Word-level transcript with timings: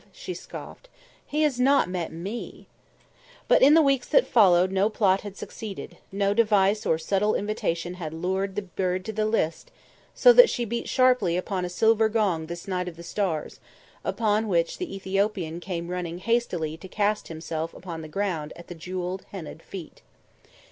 she 0.11 0.33
scoffed. 0.33 0.89
"He 1.27 1.43
has 1.43 1.59
not 1.59 1.87
met 1.87 2.11
me!" 2.11 2.65
But 3.47 3.61
in 3.61 3.75
the 3.75 3.83
weeks 3.83 4.07
that 4.07 4.25
followed 4.25 4.71
no 4.71 4.89
plot 4.89 5.21
had 5.21 5.37
succeeded, 5.37 5.97
no 6.11 6.33
device 6.33 6.87
or 6.87 6.97
subtle 6.97 7.35
invitation 7.35 7.93
had 7.93 8.11
lured 8.11 8.55
the 8.55 8.63
bird 8.63 9.05
to 9.05 9.13
the 9.13 9.27
list, 9.27 9.69
so 10.15 10.33
that 10.33 10.49
she 10.49 10.65
beat 10.65 10.89
sharply 10.89 11.37
upon 11.37 11.65
a 11.65 11.69
silver 11.69 12.09
gong 12.09 12.47
this 12.47 12.67
night 12.67 12.87
of 12.87 12.95
the 12.95 13.03
stars, 13.03 13.59
upon 14.03 14.47
which 14.47 14.79
the 14.79 14.91
Ethiopian 14.95 15.59
came 15.59 15.89
running 15.89 16.17
hastily 16.17 16.77
to 16.77 16.87
cast 16.87 17.27
himself 17.27 17.71
upon 17.71 18.01
the 18.01 18.07
ground 18.07 18.53
at 18.55 18.69
the 18.69 18.73
jewelled, 18.73 19.27
henna'd 19.31 19.61
feet. 19.61 20.01